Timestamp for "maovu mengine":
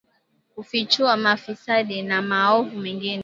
2.21-3.19